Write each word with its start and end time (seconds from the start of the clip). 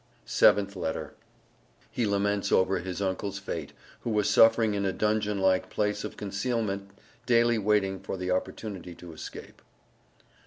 SEVENTH 0.25 0.75
LETTER. 0.75 1.13
_He 1.95 2.09
laments 2.09 2.51
over 2.51 2.79
his 2.79 3.03
uncle's 3.03 3.37
fate, 3.37 3.71
who 3.99 4.09
was 4.09 4.27
suffering 4.27 4.73
in 4.73 4.83
a 4.83 4.91
dungeon 4.91 5.37
like 5.39 5.69
place 5.69 6.03
of 6.03 6.17
concealment 6.17 6.89
daily 7.27 7.59
waiting 7.59 7.99
for 7.99 8.17
the 8.17 8.31
opportunity 8.31 8.95
to 8.95 9.09
escape_. 9.11 9.59